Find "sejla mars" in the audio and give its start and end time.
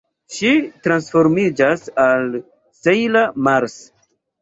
2.83-3.81